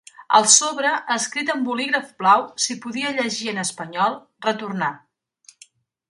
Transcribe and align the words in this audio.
Al 0.37 0.45
sobre, 0.51 0.91
escrit 1.15 1.51
amb 1.55 1.67
bolígraf 1.67 2.07
blau, 2.23 2.45
s’hi 2.65 2.75
podia 2.85 3.11
llegir 3.17 3.51
en 3.51 3.59
espanyol: 3.65 4.17
Retornar. 4.47 4.89